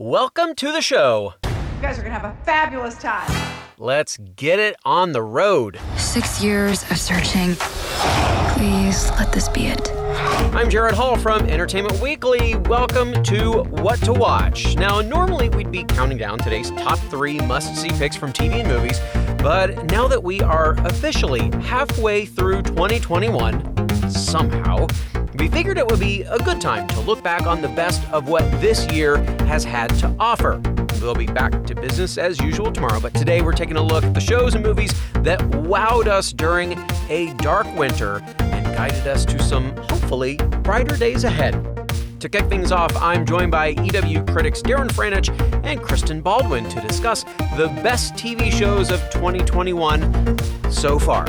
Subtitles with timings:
[0.00, 1.34] welcome to the show.
[1.44, 3.30] You guys are going to have a fabulous time.
[3.76, 5.78] Let's get it on the road.
[5.98, 7.54] Six years of searching.
[8.56, 9.92] Please let this be it.
[10.54, 12.54] I'm Jared Hall from Entertainment Weekly.
[12.54, 14.74] Welcome to What to Watch.
[14.74, 18.68] Now, normally we'd be counting down today's top three must see picks from TV and
[18.68, 18.98] movies,
[19.42, 24.86] but now that we are officially halfway through 2021, somehow,
[25.38, 28.28] we figured it would be a good time to look back on the best of
[28.28, 30.60] what this year has had to offer.
[31.00, 34.12] We'll be back to business as usual tomorrow, but today we're taking a look at
[34.12, 36.72] the shows and movies that wowed us during
[37.08, 41.66] a dark winter and guided us to some hopefully brighter days ahead.
[42.20, 45.30] To kick things off, I'm joined by EW critics Darren Franich
[45.64, 47.24] and Kristen Baldwin to discuss
[47.56, 50.38] the best TV shows of 2021
[50.70, 51.26] so far.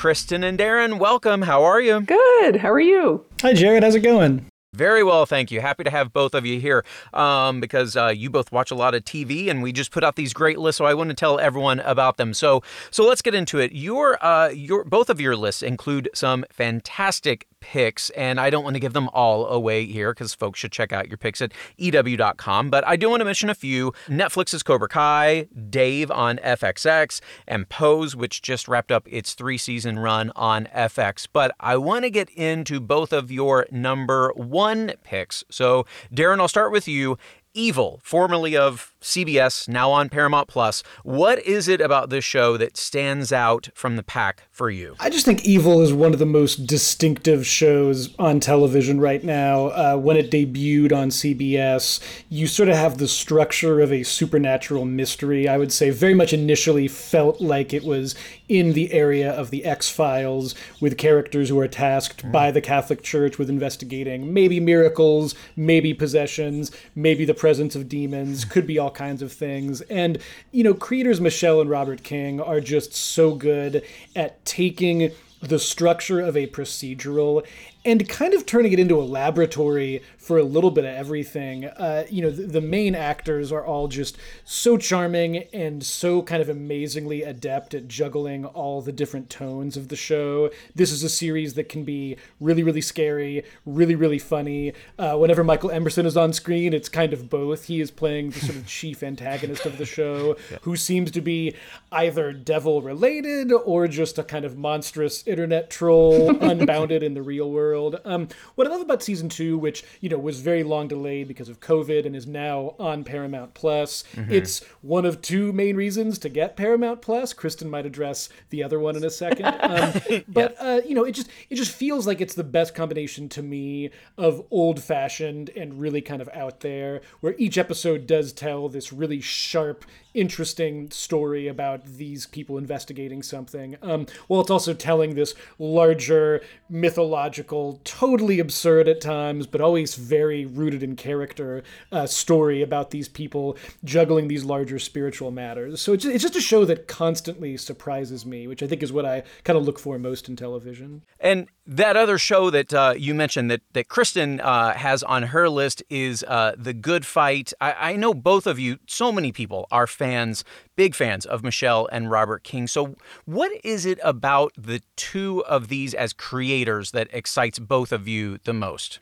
[0.00, 1.42] Kristen and Darren, welcome.
[1.42, 2.00] How are you?
[2.00, 2.56] Good.
[2.56, 3.22] How are you?
[3.42, 3.82] Hi, Jared.
[3.82, 4.46] How's it going?
[4.72, 5.60] Very well, thank you.
[5.60, 8.94] Happy to have both of you here um, because uh, you both watch a lot
[8.94, 10.78] of TV, and we just put out these great lists.
[10.78, 12.32] So I want to tell everyone about them.
[12.32, 13.72] So, so let's get into it.
[13.72, 18.74] Your, uh, your, both of your lists include some fantastic picks, and I don't want
[18.74, 22.70] to give them all away here because folks should check out your picks at EW.com.
[22.70, 27.68] But I do want to mention a few Netflix's Cobra Kai, Dave on FXX, and
[27.68, 31.26] Pose, which just wrapped up its three season run on FX.
[31.32, 35.44] But I want to get into both of your number one picks.
[35.50, 37.18] So, Darren, I'll start with you.
[37.52, 40.84] Evil, formerly of CBS, now on Paramount Plus.
[41.02, 44.94] What is it about this show that stands out from the pack for you?
[45.00, 49.68] I just think Evil is one of the most distinctive shows on television right now.
[49.68, 54.84] Uh, when it debuted on CBS, you sort of have the structure of a supernatural
[54.84, 55.48] mystery.
[55.48, 58.14] I would say very much initially felt like it was
[58.50, 62.30] in the area of the X Files with characters who are tasked mm.
[62.30, 68.44] by the Catholic Church with investigating maybe miracles, maybe possessions, maybe the presence of demons,
[68.44, 69.80] could be all kinds of things.
[69.82, 70.18] And,
[70.52, 73.82] you know, creators Michelle and Robert King are just so good
[74.14, 77.46] at taking the structure of a procedural
[77.84, 81.64] and kind of turning it into a laboratory for a little bit of everything.
[81.64, 86.42] Uh, you know, the, the, main actors are all just so charming and so kind
[86.42, 90.50] of amazingly adept at juggling all the different tones of the show.
[90.74, 94.74] This is a series that can be really, really scary, really, really funny.
[94.98, 97.64] Uh, whenever Michael Emerson is on screen, it's kind of both.
[97.64, 100.58] He is playing the sort of chief antagonist of the show, yeah.
[100.62, 101.54] who seems to be
[101.90, 107.50] either devil related or just a kind of monstrous internet troll, unbounded in the real
[107.50, 108.00] world world.
[108.04, 111.48] Um, what I love about season two, which you know was very long delayed because
[111.48, 114.30] of COVID and is now on Paramount Plus, mm-hmm.
[114.30, 117.32] it's one of two main reasons to get Paramount Plus.
[117.32, 120.66] Kristen might address the other one in a second, um, but yeah.
[120.66, 123.90] uh, you know, it just it just feels like it's the best combination to me
[124.18, 128.92] of old fashioned and really kind of out there, where each episode does tell this
[128.92, 133.76] really sharp interesting story about these people investigating something.
[133.82, 140.44] Um, while it's also telling this larger mythological, totally absurd at times, but always very
[140.46, 141.62] rooted in character
[141.92, 145.80] uh, story about these people juggling these larger spiritual matters.
[145.80, 149.04] So it's, it's just a show that constantly surprises me, which I think is what
[149.04, 151.02] I kind of look for most in television.
[151.18, 155.48] And that other show that uh, you mentioned that that Kristen uh, has on her
[155.48, 157.52] list is uh, The Good Fight.
[157.60, 160.44] I, I, know both of you, so many people are fans,
[160.76, 162.66] big fans of Michelle and Robert King.
[162.66, 162.96] So,
[163.26, 168.38] what is it about the two of these as creators that excites both of you
[168.44, 168.98] the most?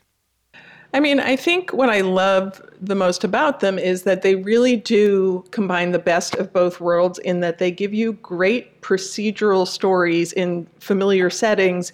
[0.93, 4.75] I mean, I think what I love the most about them is that they really
[4.75, 10.33] do combine the best of both worlds in that they give you great procedural stories
[10.33, 11.93] in familiar settings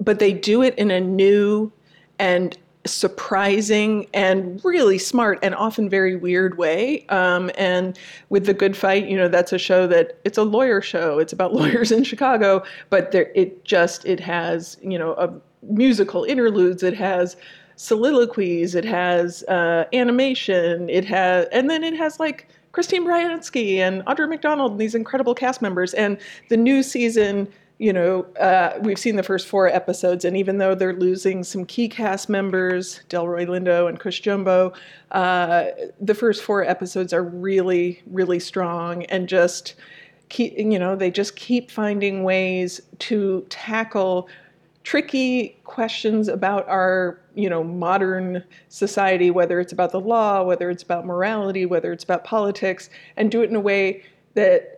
[0.00, 1.72] but they do it in a new
[2.18, 2.56] and
[2.90, 7.06] surprising and really smart and often very weird way.
[7.08, 10.80] Um, and with The Good Fight, you know, that's a show that it's a lawyer
[10.80, 11.18] show.
[11.18, 15.32] It's about lawyers in Chicago, but there, it just, it has, you know, a
[15.62, 16.82] musical interludes.
[16.82, 17.36] It has
[17.76, 18.74] soliloquies.
[18.74, 20.90] It has uh, animation.
[20.90, 25.34] It has, and then it has like Christine Baranski and Audra McDonald and these incredible
[25.34, 25.94] cast members.
[25.94, 26.18] And
[26.48, 27.48] the new season
[27.78, 31.64] you know, uh, we've seen the first four episodes, and even though they're losing some
[31.64, 34.72] key cast members, Delroy Lindo and Cush Jumbo,
[35.12, 35.66] uh,
[36.00, 39.76] the first four episodes are really, really strong and just
[40.28, 44.28] keep, you know, they just keep finding ways to tackle
[44.82, 50.82] tricky questions about our, you know, modern society, whether it's about the law, whether it's
[50.82, 54.02] about morality, whether it's about politics, and do it in a way
[54.34, 54.77] that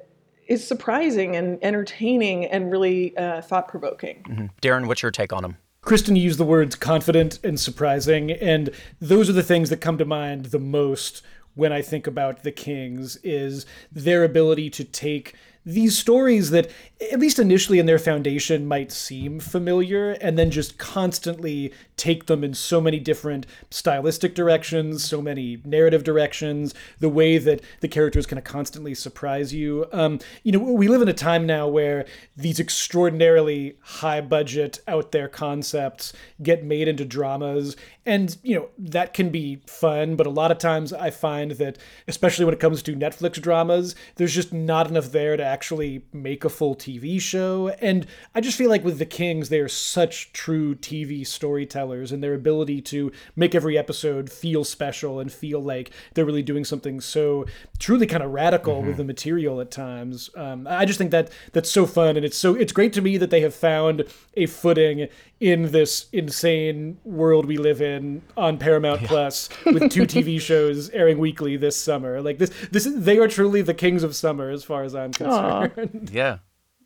[0.51, 4.23] is surprising and entertaining and really uh, thought provoking.
[4.25, 4.47] Mm-hmm.
[4.61, 5.57] Darren, what's your take on them?
[5.81, 8.69] Kristen used the words confident and surprising, and
[9.01, 11.23] those are the things that come to mind the most
[11.55, 16.71] when I think about the Kings is their ability to take these stories that
[17.13, 22.43] at least initially in their foundation might seem familiar and then just constantly take them
[22.43, 28.27] in so many different stylistic directions so many narrative directions the way that the characters
[28.27, 29.87] kind of constantly surprise you.
[29.93, 35.13] Um, you know we live in a time now where these extraordinarily high budget out
[35.13, 36.13] there concepts
[36.43, 37.77] get made into dramas
[38.07, 41.79] and you know that can be fun but a lot of times i find that
[42.09, 46.45] especially when it comes to netflix dramas there's just not enough there to actually make
[46.45, 50.33] a full tv show and i just feel like with the kings they are such
[50.33, 55.91] true tv storytellers and their ability to make every episode feel special and feel like
[56.15, 57.45] they're really doing something so
[57.79, 58.89] truly kind of radical mm-hmm.
[58.89, 62.39] with the material at times um, i just think that that's so fun and it's
[62.39, 64.05] so it's great to me that they have found
[64.35, 65.09] a footing
[65.41, 69.09] in this insane world we live in on Paramount yeah.
[69.09, 72.21] Plus with two TV shows airing weekly this summer.
[72.21, 75.73] Like this, this they are truly the kings of summer as far as I'm concerned.
[75.75, 76.13] Aww.
[76.13, 76.39] Yeah.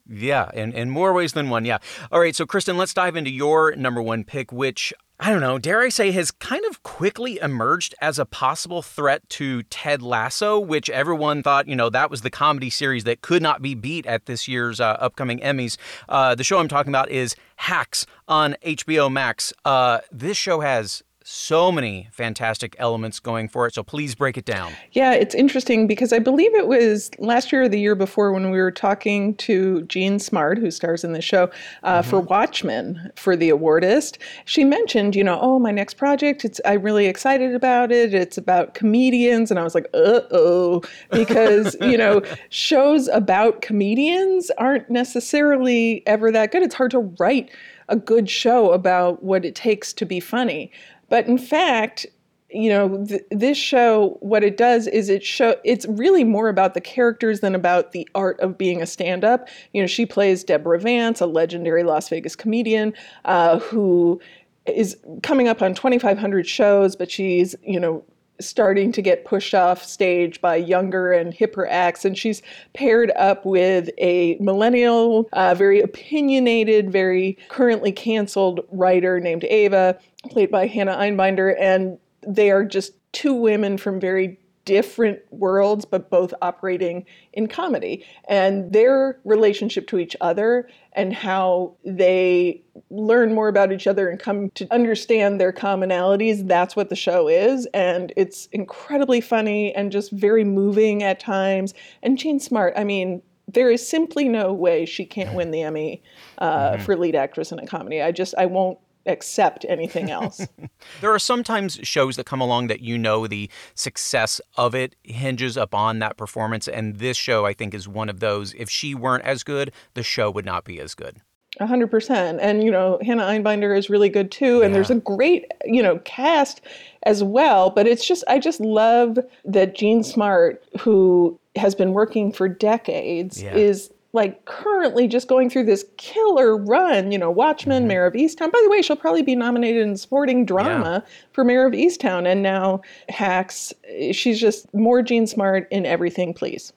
[0.09, 1.65] Yeah, in, in more ways than one.
[1.65, 1.79] Yeah.
[2.13, 2.37] All right.
[2.37, 5.91] So, Kristen, let's dive into your number one pick, which I don't know, dare I
[5.91, 11.43] say, has kind of quickly emerged as a possible threat to Ted Lasso, which everyone
[11.43, 14.49] thought, you know, that was the comedy series that could not be beat at this
[14.49, 15.77] year's uh, upcoming Emmys.
[16.09, 19.53] Uh, the show I'm talking about is Hacks on HBO Max.
[19.65, 23.75] Uh, this show has so many fantastic elements going for it.
[23.75, 24.73] So please break it down.
[24.93, 28.51] Yeah, it's interesting because I believe it was last year or the year before when
[28.51, 31.51] we were talking to Jean Smart, who stars in the show,
[31.83, 32.11] uh, mm-hmm.
[32.11, 34.19] for Watchmen for the awardist.
[34.45, 38.13] She mentioned, you know, oh, my next project, it's I'm really excited about it.
[38.13, 39.51] It's about comedians.
[39.51, 46.31] And I was like, uh oh, because, you know, shows about comedians aren't necessarily ever
[46.31, 46.63] that good.
[46.63, 47.51] It's hard to write
[47.89, 50.71] a good show about what it takes to be funny.
[51.09, 52.07] But in fact,
[52.51, 56.75] you know, th- this show, what it does is it show it's really more about
[56.75, 59.49] the characters than about the art of being a stand-up.
[59.73, 64.21] You know, she plays Deborah Vance, a legendary Las Vegas comedian uh, who
[64.67, 68.05] is coming up on 2,500 shows, but she's you know
[68.41, 72.05] starting to get pushed off stage by younger and hipper acts.
[72.05, 72.43] And she's
[72.73, 79.99] paired up with a millennial, uh, very opinionated, very currently canceled writer named Ava,
[80.31, 81.55] played by Hannah Einbinder.
[81.61, 88.05] And they are just two women from very different worlds, but both operating in comedy.
[88.29, 94.19] And their relationship to each other and how they learn more about each other and
[94.19, 97.67] come to understand their commonalities, that's what the show is.
[97.75, 101.75] And it's incredibly funny and just very moving at times.
[102.03, 106.03] And Jean Smart, I mean, there is simply no way she can't win the Emmy
[106.39, 106.83] uh, mm-hmm.
[106.83, 108.01] for lead actress in a comedy.
[108.01, 110.47] I just, I won't accept anything else.
[111.01, 115.57] there are sometimes shows that come along that you know the success of it hinges
[115.57, 116.69] upon that performance.
[116.69, 118.55] And this show, I think, is one of those.
[118.55, 121.21] If she weren't as good, the show would not be as good.
[121.61, 122.41] A hundred percent.
[122.41, 124.61] And, you know, Hannah Einbinder is really good too.
[124.63, 124.75] And yeah.
[124.75, 126.61] there's a great, you know, cast
[127.05, 127.71] as well.
[127.71, 133.41] But it's just, I just love that Jean Smart, who has been working for decades,
[133.41, 133.55] yeah.
[133.55, 137.89] is like currently just going through this killer run, you know, Watchmen, mm-hmm.
[137.89, 138.51] Mare of Easttown.
[138.51, 141.13] By the way, she'll probably be nominated in supporting drama yeah.
[141.33, 142.27] for Mare of Easttown.
[142.27, 143.75] And now Hacks,
[144.13, 146.73] she's just more Jean Smart in everything, please.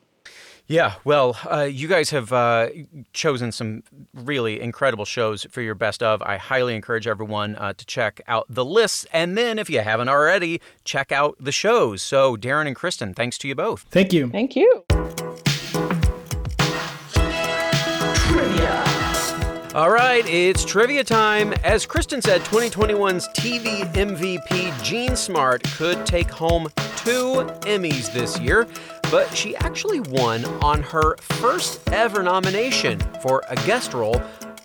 [0.69, 2.67] Yeah, well, uh, you guys have uh,
[3.13, 6.21] chosen some really incredible shows for your best of.
[6.21, 9.05] I highly encourage everyone uh, to check out the lists.
[9.13, 12.01] And then, if you haven't already, check out the shows.
[12.01, 13.85] So, Darren and Kristen, thanks to you both.
[13.91, 14.29] Thank you.
[14.29, 14.83] Thank you.
[19.77, 21.53] All right, it's trivia time.
[21.63, 28.65] As Kristen said, 2021's TV MVP Jean Smart could take home two Emmys this year,
[29.11, 34.19] but she actually won on her first ever nomination for a guest role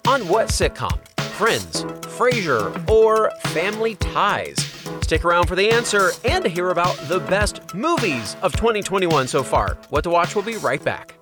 [0.09, 0.99] on what sitcom?
[1.19, 1.85] Friends,
[2.17, 4.57] Frasier, or Family Ties?
[5.03, 9.43] Stick around for the answer and to hear about the best movies of 2021 so
[9.43, 9.77] far.
[9.91, 11.22] What to Watch will be right back.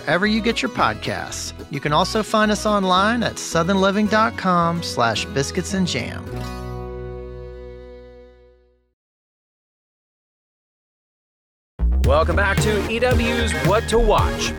[0.00, 1.52] wherever you get your podcasts.
[1.70, 6.24] You can also find us online at southernliving.com slash biscuits and jam.
[12.04, 14.52] Welcome back to EW's What to Watch.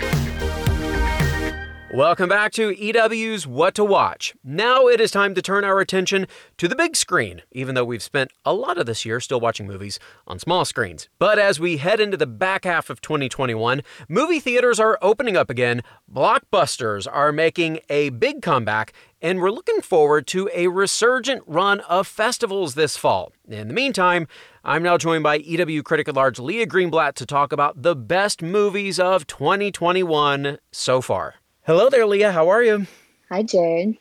[1.93, 4.33] Welcome back to EW's What to Watch.
[4.45, 8.01] Now it is time to turn our attention to the big screen, even though we've
[8.01, 11.09] spent a lot of this year still watching movies on small screens.
[11.19, 15.49] But as we head into the back half of 2021, movie theaters are opening up
[15.49, 21.81] again, blockbusters are making a big comeback, and we're looking forward to a resurgent run
[21.81, 23.33] of festivals this fall.
[23.49, 24.29] In the meantime,
[24.63, 28.41] I'm now joined by EW critic at large Leah Greenblatt to talk about the best
[28.41, 31.35] movies of 2021 so far.
[31.71, 32.33] Hello there, Leah.
[32.33, 32.85] How are you?
[33.29, 33.95] Hi, Jared.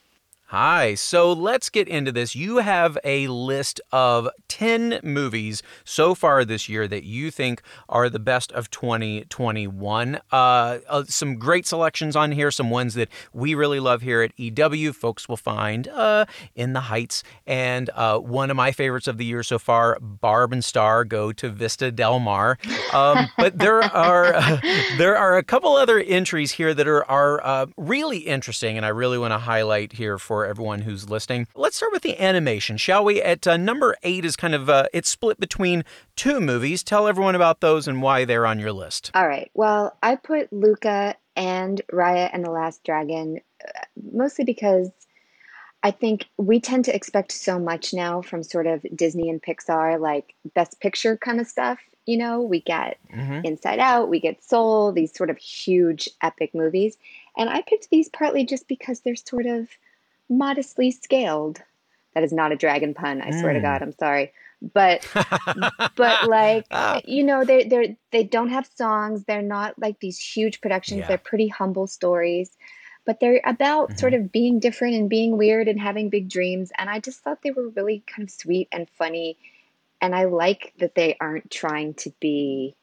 [0.50, 0.96] Hi.
[0.96, 2.34] So let's get into this.
[2.34, 8.10] You have a list of 10 movies so far this year that you think are
[8.10, 10.16] the best of 2021.
[10.32, 14.32] Uh, uh, some great selections on here, some ones that we really love here at
[14.36, 14.92] EW.
[14.92, 16.24] Folks will find uh,
[16.56, 17.22] In the Heights.
[17.46, 21.30] And uh, one of my favorites of the year so far, Barb and Star go
[21.30, 22.58] to Vista Del Mar.
[22.92, 24.32] Um, but there are
[24.98, 28.88] there are a couple other entries here that are, are uh, really interesting, and I
[28.88, 31.46] really want to highlight here for everyone who's listening.
[31.54, 33.20] Let's start with the animation, shall we?
[33.22, 35.84] At uh, number eight is kind of uh, it's split between
[36.16, 36.82] two movies.
[36.82, 39.10] Tell everyone about those and why they're on your list.
[39.14, 39.50] All right.
[39.54, 43.80] Well, I put Luca and Raya and the Last Dragon uh,
[44.12, 44.90] mostly because
[45.82, 49.98] I think we tend to expect so much now from sort of Disney and Pixar,
[49.98, 51.78] like best picture kind of stuff.
[52.04, 53.44] You know, we get Mhm.
[53.44, 56.98] Inside Out, we get Soul, these sort of huge epic movies.
[57.36, 59.68] And I picked these partly just because they're sort of
[60.30, 61.60] modestly scaled.
[62.14, 63.62] That is not a dragon pun, I swear to Mm.
[63.62, 64.32] God, I'm sorry.
[64.74, 65.06] But
[65.96, 67.00] but like Ah.
[67.04, 71.06] you know they they they don't have songs they're not like these huge productions Yeah.
[71.08, 72.50] they're pretty humble stories
[73.06, 76.90] but they're about sort of being different and being weird and having big dreams and
[76.90, 79.38] i just thought they were really kind of sweet and funny
[80.02, 82.76] and i like that they aren't trying to be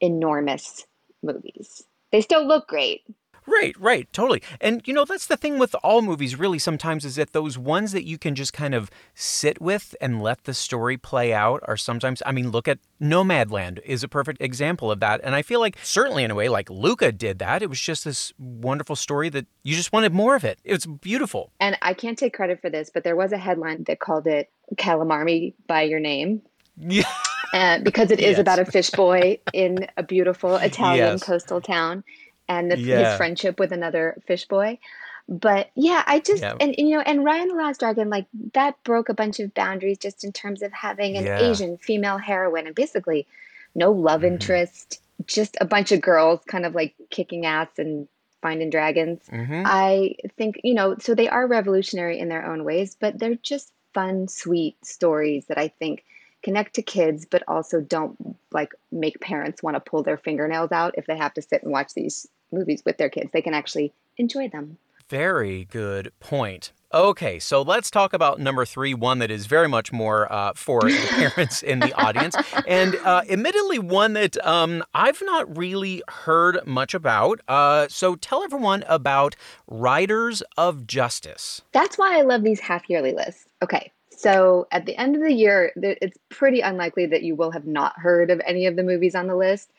[0.00, 0.86] enormous
[1.22, 3.02] movies they still look great
[3.46, 4.42] Right, right, totally.
[4.60, 7.92] And you know, that's the thing with all movies really sometimes is that those ones
[7.92, 11.76] that you can just kind of sit with and let the story play out are
[11.76, 15.20] sometimes I mean, look at Nomadland is a perfect example of that.
[15.22, 17.62] And I feel like certainly in a way like Luca did that.
[17.62, 20.58] It was just this wonderful story that you just wanted more of it.
[20.64, 21.52] It was beautiful.
[21.60, 24.50] and i can't take credit for this but there was a headline that called it
[24.76, 26.42] calamari by your name
[26.76, 27.04] Yeah.
[27.54, 28.38] uh, because it is Yes.
[28.38, 31.22] about a fish boy in a beautiful Italian Yes.
[31.24, 32.02] coastal town
[32.48, 33.10] and the, Yeah.
[33.10, 34.78] his friendship with another fish boy.
[35.28, 36.54] But yeah, I just Yeah.
[36.60, 39.52] and, you know, and Raya and the Last Dragon, like that broke a bunch of
[39.54, 41.40] boundaries just in terms of having an Yeah.
[41.40, 43.26] Asian female heroine and basically
[43.74, 44.34] no love Mm-hmm.
[44.34, 48.06] interest, just a bunch of girls kind of like kicking ass and
[48.40, 49.20] finding dragons.
[49.28, 49.62] Mhm.
[49.66, 53.72] I think, you know, so they are revolutionary in their own ways, but they're just
[53.94, 56.04] fun, sweet stories that I think
[56.42, 60.94] connect to kids, but also don't like make parents want to pull their fingernails out
[60.96, 63.30] if they have to sit and watch these movies with their kids.
[63.32, 64.78] They can actually enjoy them.
[65.08, 66.72] Very good point.
[66.92, 70.80] Okay, so let's talk about number three, one that is very much more uh, for
[70.80, 72.36] the parents in the audience,
[72.66, 77.40] and uh, admittedly one that um, I've not really heard much about.
[77.48, 79.36] Uh, so tell everyone about
[79.66, 81.62] Riders of Justice.
[81.72, 83.46] That's why I love these half yearly lists.
[83.62, 83.92] Okay.
[84.10, 87.98] So at the end of the year, it's pretty unlikely that you will have not
[87.98, 89.70] heard of any of the movies on the list.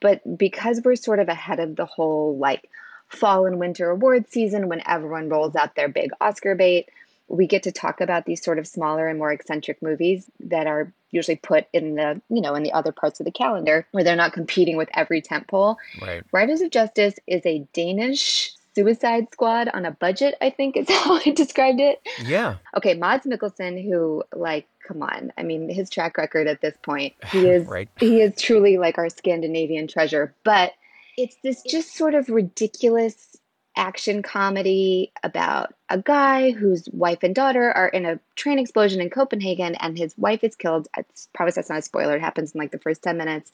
[0.00, 2.68] But because we're sort of ahead of the whole like
[3.08, 6.88] fall and winter award season when everyone rolls out their big Oscar bait,
[7.28, 10.92] we get to talk about these sort of smaller and more eccentric movies that are
[11.10, 14.16] usually put in the, you know, in the other parts of the calendar where they're
[14.16, 15.76] not competing with every tentpole.
[16.00, 16.22] Right.
[16.32, 21.16] Riders of Justice is a Danish suicide squad on a budget, I think is how
[21.16, 22.00] I described it.
[22.22, 22.56] Yeah.
[22.76, 27.14] Okay, Mads Mikkelsen, who like, come on, I mean, his track record at this point,
[27.32, 27.88] he is Right.
[27.98, 30.34] he is truly like our Scandinavian treasure.
[30.44, 30.72] But
[31.16, 33.36] it's this just sort of ridiculous
[33.78, 39.10] action comedy about a guy whose wife and daughter are in a train explosion in
[39.10, 40.88] Copenhagen, and his wife is killed.
[40.96, 41.04] I
[41.34, 42.16] promise that's not a spoiler.
[42.16, 43.52] It happens in like the first ten minutes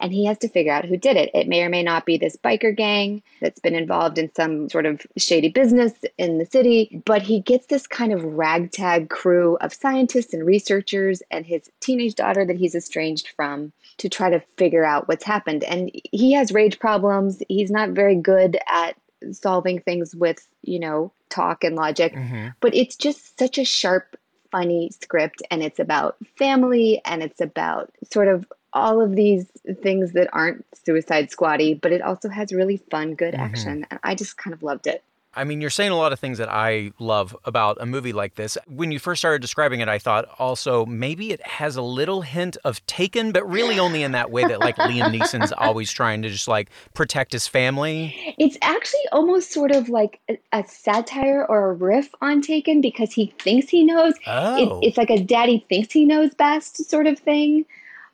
[0.00, 1.30] and he has to figure out who did it.
[1.34, 4.86] It may or may not be this biker gang that's been involved in some sort
[4.86, 9.72] of shady business in the city, but he gets this kind of ragtag crew of
[9.72, 14.84] scientists and researchers and his teenage daughter that he's estranged from to try to figure
[14.84, 15.64] out what's happened.
[15.64, 17.42] And he has rage problems.
[17.48, 18.96] He's not very good at
[19.32, 22.54] solving things with, you know, talk and logic, Mhm.
[22.60, 24.16] but it's just such a sharp
[24.50, 29.46] funny script and it's about family and it's about sort of all of these
[29.82, 33.42] things that aren't suicide squatty but it also has really fun good mm-hmm.
[33.42, 35.02] action and i just kind of loved it
[35.38, 38.34] I mean, you're saying a lot of things that I love about a movie like
[38.34, 38.58] this.
[38.66, 42.56] When you first started describing it, I thought also maybe it has a little hint
[42.64, 46.28] of Taken, but really only in that way that like Liam Neeson's always trying to
[46.28, 48.34] just like protect his family.
[48.38, 53.12] It's actually almost sort of like a, a satire or a riff on Taken because
[53.12, 54.14] he thinks he knows.
[54.26, 54.80] Oh.
[54.80, 57.64] It, it's like a daddy thinks he knows best sort of thing.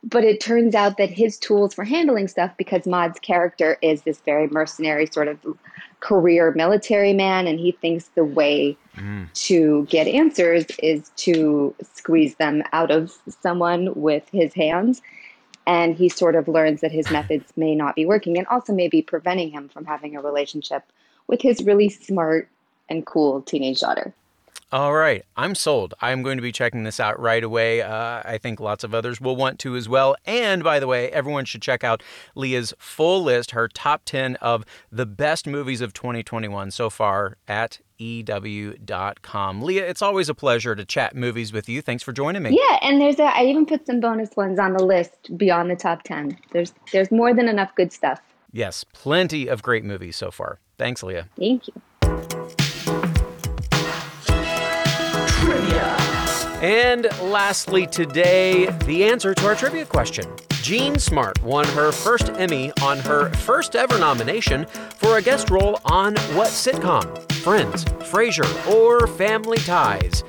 [0.07, 4.19] But it turns out that his tools for handling stuff, because Mads' character is this
[4.19, 5.39] very mercenary sort of
[5.99, 9.33] career military man, and he thinks the way mm.
[9.33, 15.01] to get answers is to squeeze them out of someone with his hands.
[15.65, 18.87] And he sort of learns that his methods may not be working and also may
[18.87, 20.83] be preventing him from having a relationship
[21.25, 22.47] with his really smart
[22.87, 24.13] and cool teenage daughter.
[24.75, 25.93] All right, I'm sold.
[26.01, 27.81] I'm going to be checking this out right away.
[27.81, 30.17] Uh, I think lots of others will want to as well.
[30.25, 32.03] And by the way, everyone should check out
[32.35, 37.79] Leah's full list, her top 10 of the best movies of 2021 so far at
[37.99, 39.61] EW.com.
[39.61, 41.81] Leah, it's always a pleasure to chat movies with you.
[41.81, 42.59] Thanks for joining me.
[42.61, 45.77] Yeah, and there's a I even put some bonus ones on the list beyond the
[45.77, 46.37] top 10.
[46.51, 48.19] There's there's more than enough good stuff.
[48.51, 50.59] Yes, plenty of great movies so far.
[50.77, 51.29] Thanks, Leah.
[51.37, 52.64] Thank you.
[56.65, 60.25] And lastly, today, the answer to our trivia question.
[60.63, 65.79] Jean Smart won her first Emmy on her first ever nomination for a guest role
[65.85, 67.31] on what sitcom?
[67.33, 70.23] Friends, Frasier, or Family Ties?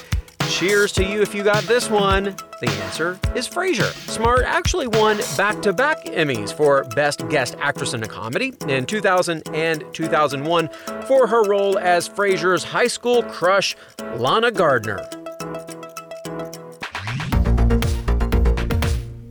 [0.51, 2.37] Cheers to you if you got this one.
[2.61, 3.91] The answer is Frasier.
[4.07, 8.85] Smart actually won back to back Emmys for Best Guest Actress in a Comedy in
[8.85, 10.69] 2000 and 2001
[11.07, 13.75] for her role as Frasier's high school crush,
[14.19, 15.09] Lana Gardner.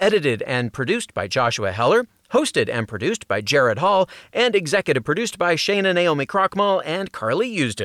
[0.00, 5.38] edited and produced by Joshua Heller, hosted and produced by Jared Hall, and executive produced
[5.38, 7.78] by Shayna Naomi Krochmal and Carly Usden.